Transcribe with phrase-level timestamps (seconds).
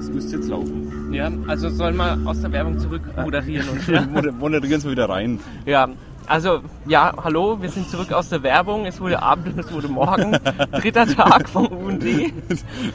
[0.00, 1.12] es müsste jetzt laufen.
[1.12, 4.00] Ja, also sollen wir aus der Werbung zurück moderieren und ja.
[4.02, 5.38] Moder- Moderieren wir wieder rein.
[5.66, 5.88] ja.
[6.26, 8.86] Also, ja, hallo, wir sind zurück aus der Werbung.
[8.86, 10.30] Es wurde Abend und es wurde Morgen.
[10.72, 12.04] Dritter Tag vom UND.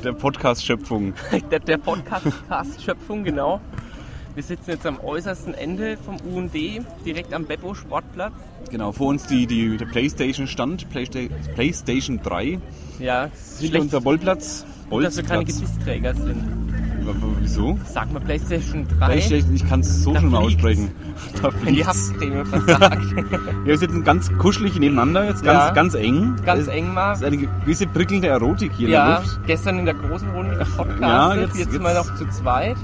[0.06, 1.14] Der Podcast-Schöpfung.
[1.52, 3.60] Der, der Podcast-Schöpfung, genau.
[4.36, 6.54] Wir sitzen jetzt am äußersten Ende vom UND,
[7.06, 8.32] direkt am Beppo Sportplatz.
[8.72, 11.20] Genau, vor uns die, die, der Playstation stand, Playsta
[11.56, 12.60] Playstation 3.
[13.00, 13.30] Ja,
[13.60, 14.66] Hinter unser Bollplatz.
[14.90, 15.44] dass wir keine.
[15.44, 16.65] Gebissträger sind.
[17.42, 17.78] Wieso?
[17.86, 19.06] Sag mal PlayStation 3.
[19.06, 20.92] Playstation, ich kann es so Da schon mal aussprechen.
[21.42, 21.88] Da Wenn die fliegt's.
[21.88, 23.02] Haftcreme versagt.
[23.32, 25.72] Ja, wir sitzen ganz kuschelig nebeneinander, jetzt ganz, Ja.
[25.72, 26.36] ganz eng.
[26.46, 27.14] Ganz Es eng mal.
[27.14, 29.40] ist eine gewisse prickelnde Erotik hier in der Ja, Luft.
[29.48, 32.78] gestern in der großen Runde gepodcastet, Ja, jetzt, jetzt- mal jetzt- noch zu zweit.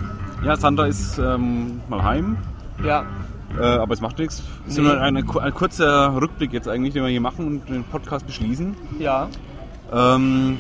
[0.44, 2.38] Ja, Sandra ist ähm, mal heim,
[2.84, 3.04] Ja,
[3.60, 4.42] äh, aber es macht nichts.
[4.66, 4.84] Es ist Nee.
[4.86, 8.76] nur ein, ein, kurzer Rückblick jetzt eigentlich, den wir hier machen und den Podcast beschließen.
[9.00, 9.28] ja.
[9.94, 10.58] Ähm,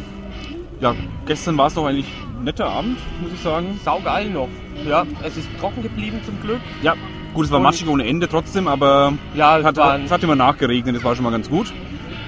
[0.81, 0.93] ja,
[1.25, 2.11] gestern war es doch eigentlich
[2.43, 3.79] netter Abend, muss ich sagen.
[3.83, 4.49] Saugeil noch.
[4.87, 6.59] Ja, es ist trocken geblieben zum Glück.
[6.81, 6.95] Ja,
[7.33, 10.35] gut, es war Und- matschig ohne Ende trotzdem, aber Ja, es hat, es hat immer
[10.35, 11.71] nachgeregnet, das war schon mal ganz gut.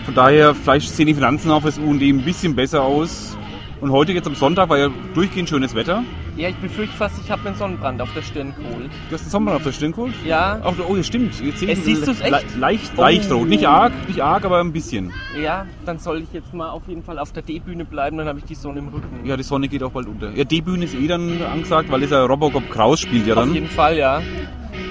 [0.05, 3.37] Von daher, vielleicht sehen die Finanzen auch fürs UND ein bisschen besser aus.
[3.81, 6.03] Und heute jetzt am Sonntag war ja durchgehend schönes Wetter.
[6.37, 8.89] Ja, ich befürchte fast, ich habe mir einen Sonnenbrand auf der Stirn geholt.
[9.09, 10.13] Du hast den Sommer auf der Stirn geholt?
[10.25, 11.39] Ja, Ach, oh, ja, stimmt.
[11.41, 12.31] Jetzt sehe ich Es siehst du's echt?
[12.31, 13.01] Le leicht, Oh.
[13.01, 13.47] leicht rot.
[13.47, 15.11] Nicht arg, nicht arg, aber ein bisschen.
[15.41, 18.39] ja, dann soll ich jetzt mal auf jeden Fall auf der D-Bühne bleiben, dann habe
[18.39, 19.25] ich die Sonne im Rücken.
[19.25, 20.31] Ja, die Sonne geht auch bald unter.
[20.31, 23.53] Ja, D-Bühne ist eh dann angesagt, weil dieser Robocop Kraus spielt ja Auf dann.
[23.53, 24.21] jeden Fall, ja.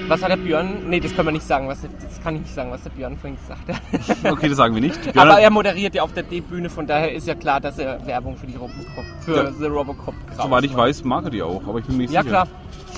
[0.09, 0.89] Was hat der Björn?
[0.89, 1.69] Nee, das können wir nicht sagen.
[1.69, 3.81] Was, das kann ich nicht sagen, was der Björn vorhin gesagt hat.
[4.33, 4.99] Okay, das sagen wir nicht.
[5.17, 8.37] Aber er moderiert ja auf der D-Bühne, von daher ist ja klar, dass er Werbung
[8.37, 9.51] für die Robocop, für Ja.
[9.53, 10.81] The Robocop Kraus Soweit ich macht.
[10.81, 12.31] weiß, mag er die auch, aber ich bin mir nicht Ja, sicher.
[12.45, 12.49] klar.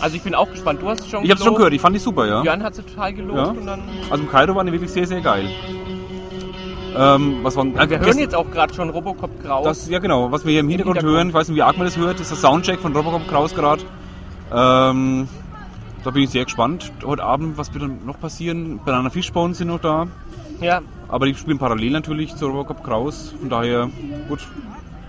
[0.01, 0.83] Also ich bin auch gespannt.
[0.83, 2.41] Du hast es schon Ich hab's schon gehört, ich fand die super, ja.
[2.43, 3.45] Björn hat sie total gelobt Ja.
[3.47, 3.83] und dann.
[4.11, 5.49] Also im Kairo waren die wirklich sehr, sehr geil.
[6.97, 9.65] Ähm, was war, Wir hören jetzt auch gerade schon Robocop Kraus.
[9.65, 11.19] das, ja genau, was wir hier im Hintergrund, Hintergrund.
[11.19, 13.53] hören, ich weiß nicht, wie arg man das hört, ist der Soundcheck von Robocop Kraus
[13.55, 13.83] gerade.
[14.55, 15.29] Ähm,
[16.05, 16.93] da bin ich sehr gespannt.
[17.05, 18.79] Heute Abend, was wird dann noch passieren?
[18.85, 20.07] Banana Fishbones sind noch da.
[20.61, 23.35] ja, Aber die spielen parallel natürlich zu Robocop Kraus.
[23.41, 23.89] Von daher,
[24.29, 24.41] gut,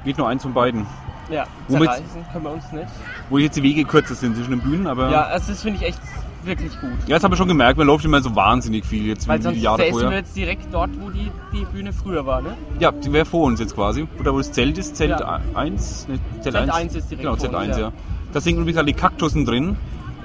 [0.04, 0.86] geht nur eins von beiden.
[1.30, 1.46] ja.
[1.68, 1.90] Womit-
[2.32, 2.88] können wir uns nicht.
[3.30, 5.10] Wo jetzt die Wege kürzer sind zwischen den Bühnen, aber.
[5.12, 6.00] Ja, also das finde ich echt
[6.44, 6.92] wirklich gut.
[7.08, 9.44] Ja, das habe ich schon gemerkt, man läuft immer so wahnsinnig viel jetzt Weil wie
[9.44, 10.10] sonst die Jahre vorher.
[10.12, 12.56] wir jetzt direkt dort, wo die, die Bühne früher war, ne?
[12.80, 14.08] Ja, die wäre vor uns jetzt quasi.
[14.24, 15.40] Da wo das Zelt ist, Zelt Ja.
[15.56, 16.08] 1.
[16.08, 16.70] Ne, Zelt, Zelt 1.
[16.72, 17.84] eins ist direkt Genau, Zelt uns, 1, ja.
[17.86, 17.92] ja.
[18.32, 19.76] Da sind übrigens alle die Kaktussen drin.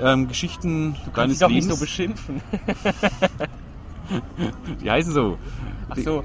[0.03, 1.79] Ähm, Geschichten Kannst deines dich doch nicht Lebens.
[1.79, 2.41] so beschimpfen.
[4.83, 5.39] die heißen so.
[5.89, 6.23] Ach Die, so,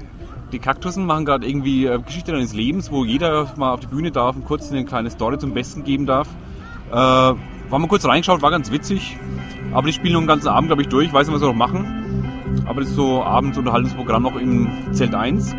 [0.52, 4.12] die Kaktussen machen gerade irgendwie äh, Geschichte deines Lebens, wo jeder mal auf die Bühne
[4.12, 6.28] darf und kurz eine kleine Story zum Besten geben darf.
[6.90, 7.36] Äh, war
[7.70, 9.16] mal kurz reingeschaut, war ganz witzig.
[9.72, 11.08] Aber die spielen nur den ganzen Abend, glaube ich, durch.
[11.08, 12.62] Ich weiß nicht, was sie noch machen.
[12.66, 15.54] Aber das ist so Abendunterhaltungsprogramm noch im Zelt 1.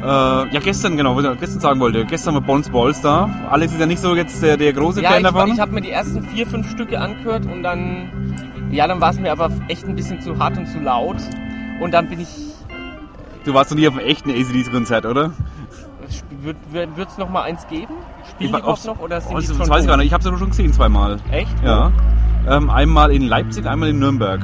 [0.00, 2.04] Äh, ja, gestern, genau, was ich gestern sagen wollte.
[2.04, 3.28] Gestern war Bones Balls da.
[3.50, 5.52] Alex ist ja nicht so jetzt der, der große ja, Fan ich, davon.
[5.52, 9.18] ich habe mir die ersten vier, fünf Stücke angehört und dann, ja, dann war es
[9.18, 11.16] mir aber echt ein bisschen zu hart und zu laut.
[11.80, 12.28] Und dann bin ich,
[13.44, 15.32] du warst noch nie auf einem echten ACDC-Konzert, oder?
[16.70, 17.92] wird es noch mal eins geben?
[18.30, 20.06] Spielen die war- überhaupt noch oder sind Oh, die das schon weiß ich gar nicht.
[20.06, 21.18] Ich habe sie nur schon gesehen zweimal.
[21.30, 21.50] Echt?
[21.62, 21.90] Ja.
[22.48, 24.40] Ähm, einmal in Leipzig, einmal in Nürnberg.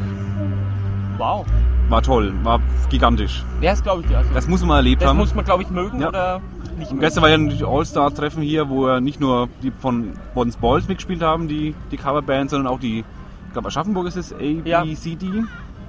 [1.16, 1.46] Wow.
[1.88, 3.44] War toll, war gigantisch.
[3.60, 4.18] Ja, das glaube ich dir.
[4.18, 4.30] Also.
[4.32, 5.18] Das muss man mal erlebt Das haben.
[5.18, 6.08] muss man, glaube ich, mögen Ja.
[6.08, 6.40] oder
[6.78, 7.00] nicht Und mögen.
[7.00, 11.22] gestern war ja ein All-Star-Treffen hier, wo ja nicht nur die von Bones Balls mitgespielt
[11.22, 13.00] haben, die, die Coverband, sondern auch die,
[13.46, 15.44] ich glaube Aschaffenburg ist es, ABCD.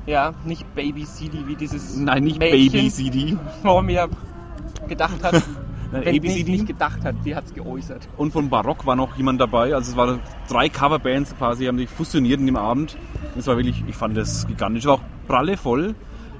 [0.06, 3.38] Ja, nicht Baby CD wie dieses Nein, nicht Mädchen Baby-CD.
[3.64, 4.08] vor mir
[4.88, 5.42] gedacht hat.
[5.92, 6.52] Nein, Wenn nicht, ABCD.
[6.52, 8.08] nicht gedacht hat, die hat es geäußert.
[8.18, 9.74] Und von Barock war noch jemand dabei.
[9.76, 10.20] Also es waren
[10.50, 12.98] drei Coverbands quasi, haben sich fusioniert in dem Abend.
[13.36, 14.86] Das war wirklich, ich fand das gigantisch.
[14.86, 15.96] War auch pralle voll.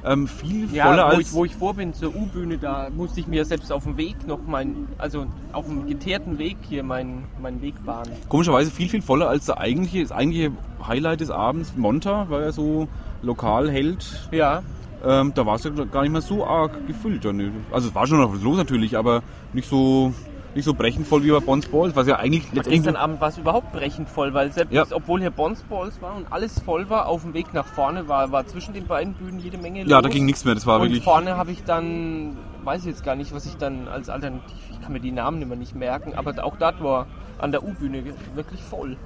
[0.06, 1.20] Ähm, viel voller Ja, wo als...
[1.28, 4.28] ich, wo ich vor bin zur U-Bühne, da musste ich mir selbst auf dem Weg
[4.28, 8.12] noch mein, also auf dem geteerten Weg hier meinen mein Weg bahnen.
[8.30, 10.52] Komischerweise viel, viel voller als der eigentliche, das eigentliche
[10.86, 11.74] Highlight des Abends.
[11.76, 12.88] Monta war ja so
[13.24, 14.30] Lokalheld.
[14.32, 14.62] Ja,
[15.04, 17.26] Ähm, da war es ja gar nicht mehr so arg gefüllt.
[17.72, 19.22] Also es war schon noch was los natürlich, aber
[19.54, 20.14] nicht so,
[20.56, 22.98] nicht so brechend voll wie bei Bonds Balls, was ja eigentlich gestern letztendlich...
[22.98, 24.86] Abend war es überhaupt brechend voll, weil selbst, Ja.
[24.92, 28.48] obwohl hier Bonsballs war und alles voll war, auf dem Weg nach vorne war, war
[28.48, 29.92] zwischen den beiden Bühnen jede Menge los.
[29.92, 30.56] Ja, da ging nichts mehr.
[30.56, 31.04] Das war Und wirklich...
[31.04, 34.82] vorne habe ich dann, weiß ich jetzt gar nicht, was ich dann als Alternativ, ich
[34.82, 37.08] kann mir die Namen immer nicht merken, aber auch dort war
[37.38, 38.04] an der U-Bühne
[38.34, 38.98] wirklich voll.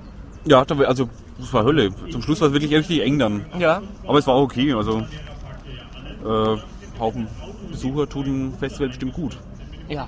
[0.45, 1.89] Ja, also das war Hölle.
[2.11, 3.45] Zum Schluss war es wirklich richtig eng dann.
[3.57, 4.73] Ja, Aber es war auch okay.
[4.73, 5.03] Also
[6.25, 6.57] äh,
[6.99, 7.27] Haufen
[7.69, 9.37] Besucher tut ein Festival bestimmt gut.
[9.87, 10.07] ja,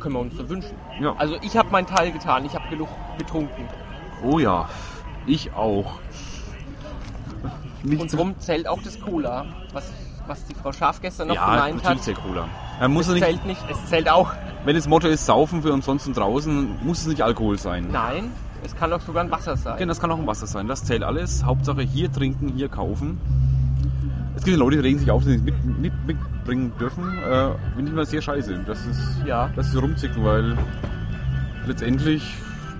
[0.00, 0.74] können wir uns so wünschen.
[1.00, 1.14] Ja.
[1.18, 2.88] Also ich habe meinen Teil getan, ich habe genug
[3.18, 3.68] getrunken.
[4.24, 4.68] Oh ja,
[5.26, 5.92] ich auch.
[7.82, 9.90] Nicht Und drum zählt auch das Cola, was,
[10.26, 12.02] was die Frau Scharf gestern noch ja, gemeint hat.
[12.02, 12.48] sehr cooler.
[12.78, 14.32] Man muss es nicht, zählt nicht, es zählt auch.
[14.64, 17.88] wenn das Motto ist, saufen für ansonsten draußen, muss es nicht Alkohol sein.
[17.90, 18.30] Nein,
[18.64, 19.78] es kann auch sogar ein Wasser sein.
[19.78, 20.66] Genau, das kann auch ein Wasser sein.
[20.66, 21.44] Das zählt alles.
[21.44, 23.18] Hauptsache hier trinken, hier kaufen.
[24.40, 27.04] Es gibt ja Leute, die regen sich auf, dass sie es mit, mit, mitbringen dürfen.
[27.18, 28.60] Äh, Finde ich mal sehr scheiße.
[28.66, 29.50] Das ist, Ja.
[29.54, 30.56] das ist rumzicken, weil
[31.66, 32.36] letztendlich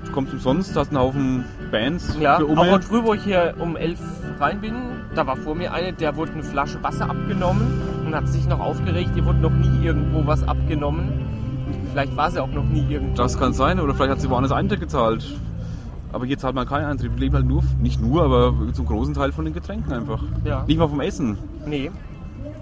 [0.06, 3.56] du kommst umsonst, hast einen Haufen Bands Ja, für auch heute früh, wo ich hier
[3.58, 3.98] um 11
[4.40, 4.74] rein bin,
[5.14, 7.60] da war vor mir eine, der wurde eine Flasche Wasser abgenommen
[8.06, 11.10] und hat sich noch aufgeregt, ihr wurde noch nie irgendwo was abgenommen.
[11.92, 13.16] Vielleicht war sie auch noch nie irgendwo.
[13.16, 15.26] Das kann sein, oder vielleicht hat sie woanders Eintritt gezahlt.
[16.12, 17.12] Aber hier zahlt man keinen Eintritt.
[17.12, 20.22] Wir leben halt nur, nicht nur, aber zum großen Teil von den Getränken einfach.
[20.44, 20.64] Ja.
[20.66, 21.38] Nicht mal vom Essen.
[21.66, 21.90] Nee.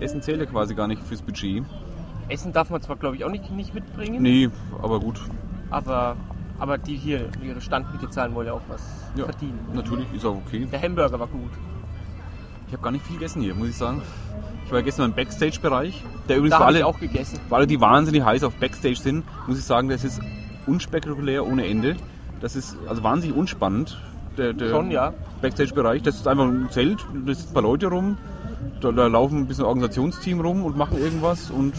[0.01, 1.65] Essen zählt ja quasi gar nicht fürs Budget.
[2.29, 4.51] Essen darf man zwar, glaube ich, auch nicht, nicht mitbringen, Nee,
[4.83, 5.19] aber gut.
[5.71, 6.15] aber,
[6.59, 8.83] aber die hier ihre Standmiete zahlen wollen ja auch was
[9.17, 9.59] Ja, verdienen.
[9.73, 10.69] natürlich, ist auch okay.
[10.71, 11.51] Der Hamburger war gut.
[12.67, 14.03] Ich habe gar nicht viel gegessen hier, muss ich sagen.
[14.67, 17.41] Ich war gestern im Backstage-Bereich, der übrigens Da für alle, auch gegessen.
[17.49, 20.21] alle, die wahnsinnig heiß auf Backstage sind, muss ich sagen, das ist
[20.67, 21.97] unspektakulär ohne Ende.
[22.41, 23.99] Das ist also wahnsinnig unspannend.
[24.37, 25.13] Der, der Schon, ja.
[25.43, 28.17] Backstage-Bereich, das ist einfach ein Zelt, da sitzen ein paar Leute rum,
[28.81, 31.75] da, da laufen ein bisschen Organisationsteam rum und machen irgendwas und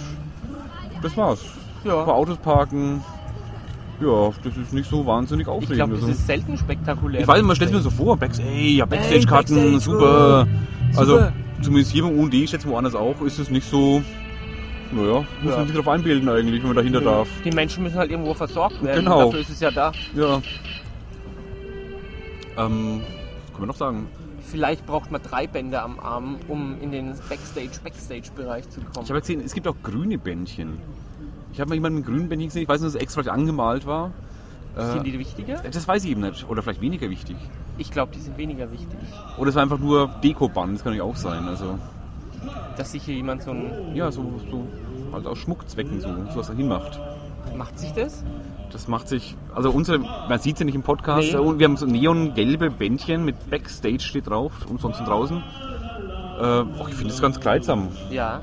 [1.01, 1.39] das war's.
[1.85, 1.99] Ja.
[1.99, 3.01] Ein paar Autos parken.
[4.01, 5.75] Ja, das ist nicht so wahnsinnig Ich aufregend.
[5.75, 6.11] glaube, das also.
[6.13, 7.21] ist selten spektakulär.
[7.21, 10.47] Ich weiß, man stellt mir so vor, Backs ey, ja, Backstage-Karten, Backstage, super.
[10.47, 11.33] oh, Also, super.
[11.61, 14.01] zumindest hier beim UND, ich schätze woanders auch, ist es nicht so,
[14.91, 15.57] naja, muss Ja.
[15.57, 17.27] man sich drauf einbilden eigentlich, wenn man dahinter darf.
[17.43, 19.05] Die Menschen müssen halt irgendwo versorgt werden.
[19.05, 19.25] Genau.
[19.25, 19.91] Dafür ist es ja da.
[20.15, 20.41] Ja.
[22.57, 23.01] Ähm,
[23.45, 24.07] was kann man noch sagen?
[24.41, 29.03] Vielleicht braucht man drei Bänder am Arm, um in den Backstage-Backstage-Bereich zu kommen.
[29.05, 30.79] Ich habe gesehen, es gibt auch grüne Bändchen.
[31.53, 33.85] Ich habe mal jemanden mit grünen Bändchen gesehen, ich weiß nicht, dass es extra angemalt
[33.85, 34.11] war.
[34.75, 35.55] Sind Äh, die wichtiger?
[35.71, 36.47] das weiß ich eben nicht.
[36.49, 37.35] Oder vielleicht weniger wichtig.
[37.77, 38.97] Ich glaube, die sind weniger wichtig.
[39.37, 41.47] Oder es war einfach nur Dekoband, das kann natürlich auch sein.
[41.47, 41.77] Also,
[42.79, 43.93] Dass sich hier jemand so ein.
[43.95, 44.65] ja, so, so
[45.13, 46.99] halt aus Schmuckzwecken so, so was da hinmacht.
[47.55, 48.23] Macht sich das?
[48.71, 51.37] Das macht sich, also unsere, man sieht es ja nicht im Podcast, Nee.
[51.39, 55.37] und wir haben so neongelbe Bändchen mit Backstage steht drauf, umsonst draußen.
[56.39, 57.89] Äh, oh, ich finde das ganz kleidsam.
[58.11, 58.41] Ja.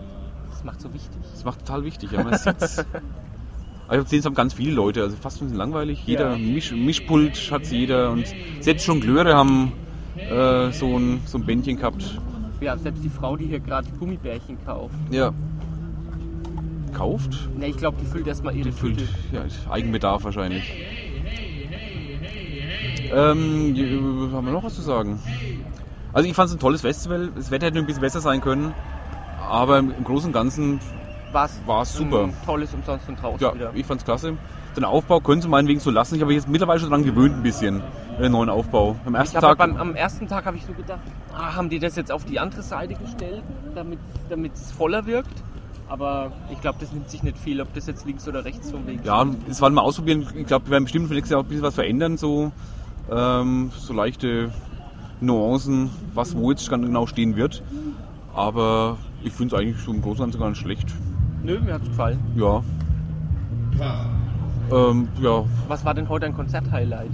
[0.51, 1.19] Das macht so wichtig.
[1.33, 2.79] Das macht total wichtig, ja, man sieht's.
[2.79, 6.03] Aber ich habe gesehen, es haben ganz viele Leute, also fast ein bisschen langweilig.
[6.07, 6.39] Jeder Ja.
[6.39, 8.27] Misch, Mischpult hat jeder und
[8.61, 9.73] selbst Jongleure haben
[10.17, 12.19] äh, so, ein, so ein Bändchen gehabt.
[12.61, 14.95] Ja, selbst die Frau, die hier gerade Gummibärchen kauft.
[15.11, 15.33] Ja.
[16.95, 17.49] Kauft?
[17.59, 19.11] Ne, ich glaube, die füllt erstmal ihre Füllt, Tüte.
[19.33, 20.73] ja, Eigenbedarf wahrscheinlich.
[23.13, 25.21] Ähm, j- haben wir noch was zu sagen?
[26.13, 27.31] Also ich fand es ein tolles Festival.
[27.37, 28.73] Das Wetter hätte ein bisschen besser sein können.
[29.49, 30.81] Aber im Großen und Ganzen,
[31.33, 32.31] War's, War's super.
[32.47, 33.71] Tolles umsonst und draußen ja, wieder.
[33.75, 34.37] ich fand es klasse.
[34.77, 36.17] Den Aufbau können sie meinetwegen so lassen.
[36.17, 37.83] Ich habe mich jetzt mittlerweile schon daran gewöhnt ein bisschen.
[38.21, 38.97] Den neuen Aufbau.
[39.07, 39.57] Am ersten Tag...
[39.59, 41.01] beim, am ersten Tag habe ich so gedacht,
[41.35, 43.43] ah, haben die das jetzt auf die andere Seite gestellt,
[43.75, 45.43] damit es voller wirkt?
[45.89, 48.87] Aber ich glaube, das nimmt sich nicht viel, ob das jetzt links oder rechts vom
[48.87, 50.27] Weg Ja, das wollen wir ausprobieren.
[50.35, 52.17] Ich glaube, wir werden bestimmt für nächstes Jahr auch ein bisschen was verändern.
[52.17, 52.53] So,
[53.11, 54.51] ähm, so leichte
[55.21, 57.63] Nuancen, was wo jetzt ganz genau stehen wird.
[58.35, 60.93] Aber ich finde es eigentlich so im Großen und Ganzen gar nicht schlecht.
[61.43, 62.19] Nö, mir hat's gefallen.
[62.35, 62.63] Ja.
[64.73, 67.11] Ähm, ja, Was war denn heute ein Konzert-Highlight?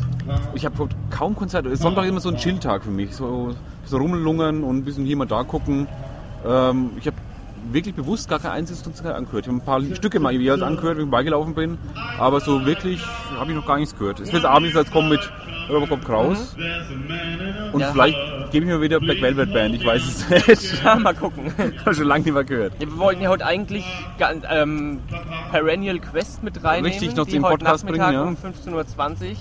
[0.54, 1.74] ich habe kaum Konzerte.
[1.76, 3.14] Sonntag ist immer so ein Chilltag für mich.
[3.14, 3.54] So,
[3.84, 5.86] so rumlungern und ein bisschen hier mal da gucken.
[6.46, 7.16] Ähm, ich habe
[7.70, 9.44] wirklich bewusst gar kein einziges Konzert angehört.
[9.46, 11.78] Ich habe ein paar Stücke mal jeweils angehört, wenn ich beigelaufen bin.
[12.18, 13.04] Aber so wirklich
[13.38, 14.18] habe ich noch gar nichts gehört.
[14.20, 15.20] Es wird abends jetzt kommen mit
[15.70, 16.56] Robocop Kraus.
[17.72, 17.92] Und Ja.
[17.92, 18.16] vielleicht
[18.52, 19.74] gebe ich mir wieder Black Velvet Band.
[19.74, 20.84] Ich weiß es nicht.
[20.84, 21.52] Ja, mal gucken.
[21.84, 22.74] habe schon lange nicht mehr gehört.
[22.74, 23.84] Ja, wir wollten ja heute eigentlich
[24.50, 25.00] ähm,
[25.50, 28.36] Perennial Quest mit reinnehmen, Richtig, noch die den heute Podcast Nachmittag bringen,
[28.72, 28.72] ja.
[28.74, 29.36] um 15.20 Uhr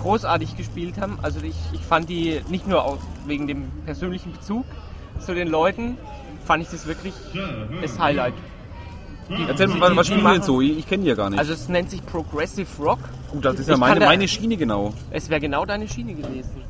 [0.00, 1.18] großartig gespielt haben.
[1.22, 4.64] Also ich, ich fand die nicht nur auch wegen dem persönlichen Bezug
[5.20, 5.96] zu den Leuten,
[6.44, 7.14] fand ich das wirklich
[7.82, 8.34] das Highlight.
[9.28, 10.60] Die- Erzähl die- mal, was, spielen wir denn so?
[10.60, 11.38] Ich, ich kenne die ja gar nicht.
[11.38, 12.98] Also es nennt sich Progressive Rock.
[13.32, 14.92] oh, das ist ja meine, meine Schiene genau.
[15.10, 16.62] Es wäre genau deine Schiene gewesen.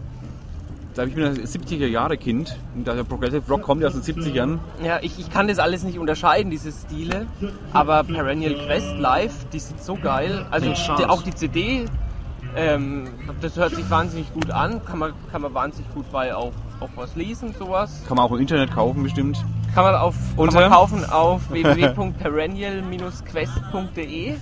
[0.94, 2.54] Da ich bin ein 70er Jahre Kind.
[2.74, 4.58] Und der Progressive Rock kommt ja aus den 70ern.
[4.84, 7.26] Ja, ich, ich kann das alles nicht unterscheiden, diese Stile.
[7.72, 10.44] Aber Perennial Quest live, die sind so geil.
[10.50, 11.86] Also die, auch die CD,
[12.56, 13.04] ähm,
[13.40, 14.84] das hört sich wahnsinnig gut an.
[14.84, 18.02] Kann man, kann man wahnsinnig gut bei auch, auch was lesen, sowas.
[18.06, 19.42] Kann man auch im Internet kaufen bestimmt.
[19.74, 20.60] Kann man, auf, kann Unter?
[20.60, 24.34] man kaufen auf www.perennial-quest.de.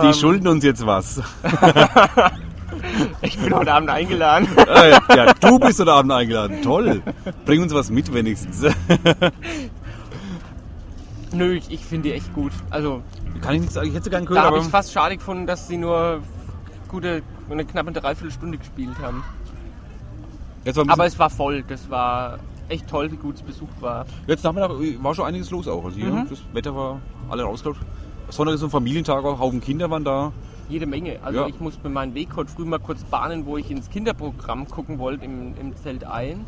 [0.00, 0.12] Die Ähm.
[0.14, 1.20] schulden uns jetzt was.
[3.22, 4.48] Ich bin heute Abend eingeladen.
[4.68, 6.62] Ah, ja, ja, du bist heute Abend eingeladen.
[6.62, 7.02] Toll.
[7.44, 8.62] Bring uns was mit wenigstens.
[11.32, 12.52] Nö, ich, ich finde die echt gut.
[12.70, 13.02] Also
[13.40, 13.88] Kann ich nichts sagen.
[13.88, 16.22] Ich hätte sie gern da gehört, habe ich fast schade gefunden, dass sie nur
[16.88, 19.24] gute, eine knappe Dreiviertelstunde gespielt haben.
[20.64, 21.64] jetzt war ein Aber es war voll.
[21.66, 24.04] Das war echt toll, wie gut es besucht war.
[24.26, 24.70] Jetzt Nachmittag
[25.02, 25.84] war schon einiges los auch.
[25.84, 26.28] Also hier, Mhm.
[26.28, 27.80] das Wetter war alle rausgeklappt.
[28.28, 30.32] Sonntag ist so ein Familientag, auch Haufen Kinder waren da.
[30.72, 31.18] Jede Menge.
[31.22, 31.46] Also Ja.
[31.48, 34.98] ich musste mir meinen Weg heute früh mal kurz bahnen, wo ich ins Kinderprogramm gucken
[34.98, 36.38] wollte, im, im Zelt 1.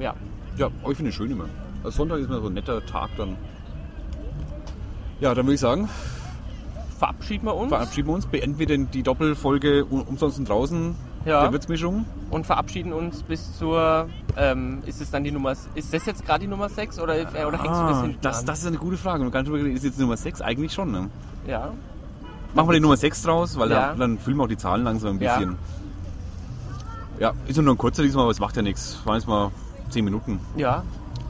[0.00, 0.14] Ja,
[0.56, 1.44] Ja, aber ich finde es schön immer.
[1.84, 3.36] Also Sonntag ist immer so ein netter Tag dann.
[5.20, 5.86] Ja, dann würde ich sagen,
[6.98, 10.94] verabschieden wir uns verabschieden wir uns, beenden wir denn die Doppelfolge um- umsonst und draußen
[11.26, 11.42] Ja.
[11.42, 12.06] der Würzmischung.
[12.30, 16.40] und verabschieden uns bis zur, ähm, ist es dann die Nummer, ist das jetzt gerade
[16.40, 18.46] die Nummer 6 oder, äh, oder hängst du das hinten das, an?
[18.46, 19.24] das ist eine gute Frage.
[19.24, 19.34] Und
[19.66, 20.90] ist jetzt Nummer 6 eigentlich schon.
[20.90, 21.10] Ne?
[21.46, 21.72] ja,
[22.56, 23.88] Machen wir die Nummer 6 draus, weil Ja.
[23.90, 25.36] dann, dann füllen wir auch die Zahlen langsam ein Ja.
[25.36, 25.56] bisschen.
[27.20, 28.98] Ja, ist nur ein kurzer diesmal, aber es macht ja nichts.
[29.04, 29.50] Waren jetzt mal
[29.90, 30.40] 10 Minuten.
[30.56, 30.82] ja.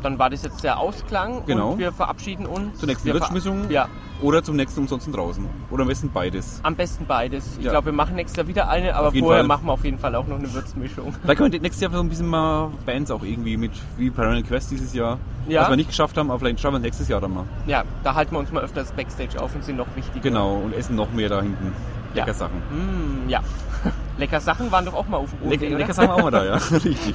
[0.03, 1.71] Dann war das jetzt der Ausklang Genau.
[1.73, 2.79] und wir verabschieden uns.
[2.79, 3.71] Zur nächsten wir ver- Würzmischung?
[3.71, 3.89] Ja,
[4.23, 5.45] Oder zum nächsten umsonst draußen.
[5.71, 6.61] Oder am besten beides.
[6.63, 7.57] am besten beides.
[7.59, 7.73] Ich Ja.
[7.73, 9.43] glaube, wir machen nächstes Jahr wieder eine, aber vorher Fall.
[9.49, 11.13] machen wir auf jeden Fall auch noch eine Würzmischung.
[11.23, 14.43] Vielleicht können wir nächstes Jahr so ein bisschen mal Bands auch irgendwie mit, wie Parallel
[14.45, 15.19] Quest dieses Jahr.
[15.49, 15.63] Ja.
[15.63, 17.45] Was wir nicht geschafft haben, aber vielleicht schaffen wir es nächstes Jahr dann mal.
[17.67, 20.21] Ja, da halten wir uns mal öfters Backstage auf und sind noch wichtiger.
[20.21, 21.73] Genau, und essen noch mehr da hinten.
[22.15, 22.25] Ja.
[22.25, 22.57] Lecker Sachen.
[22.71, 23.41] Mm, ja.
[24.19, 25.79] Lecker Sachen waren doch auch mal auf dem Lecker, OMD, oder?
[25.79, 26.55] lecker Sachen auch mal da, ja.
[26.73, 27.15] Richtig.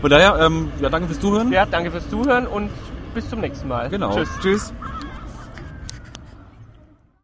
[0.00, 1.50] Von daher, ähm, ja, danke fürs Zuhören.
[1.50, 2.70] Ja, danke fürs Zuhören und
[3.14, 3.88] bis zum nächsten Mal.
[3.88, 4.14] Genau.
[4.14, 4.28] Tschüss.
[4.42, 4.74] Tschüss.